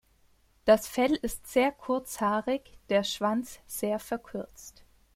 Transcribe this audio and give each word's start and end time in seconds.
Das 0.65 0.87
Fell 0.87 1.13
ist 1.13 1.45
sehr 1.45 1.71
kurzhaarig, 1.71 2.79
der 2.89 3.03
Schwanz 3.03 3.59
sehr 3.67 3.99
verkürzt. 3.99 4.83